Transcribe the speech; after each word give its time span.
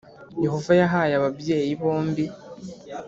Yehova 0.43 0.71
yahaye 0.81 1.13
ababyeyi 1.19 1.71
bombi 1.81 2.25